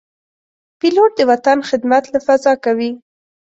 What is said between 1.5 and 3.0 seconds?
خدمت له فضا کوي.